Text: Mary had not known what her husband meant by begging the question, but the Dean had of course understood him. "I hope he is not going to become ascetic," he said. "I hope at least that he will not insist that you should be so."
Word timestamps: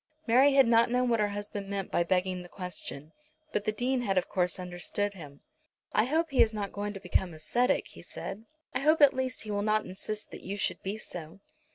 Mary 0.25 0.53
had 0.55 0.65
not 0.67 0.89
known 0.89 1.09
what 1.09 1.19
her 1.19 1.27
husband 1.27 1.69
meant 1.69 1.91
by 1.91 2.01
begging 2.03 2.41
the 2.41 2.49
question, 2.49 3.11
but 3.53 3.65
the 3.65 3.71
Dean 3.71 4.01
had 4.01 4.17
of 4.17 4.27
course 4.27 4.57
understood 4.57 5.13
him. 5.13 5.41
"I 5.93 6.05
hope 6.05 6.31
he 6.31 6.41
is 6.41 6.55
not 6.55 6.71
going 6.71 6.93
to 6.93 6.99
become 6.99 7.35
ascetic," 7.35 7.89
he 7.89 8.01
said. 8.01 8.45
"I 8.73 8.79
hope 8.79 9.01
at 9.01 9.13
least 9.13 9.41
that 9.41 9.43
he 9.43 9.51
will 9.51 9.61
not 9.61 9.85
insist 9.85 10.31
that 10.31 10.41
you 10.41 10.57
should 10.57 10.81
be 10.81 10.97
so." 10.97 11.39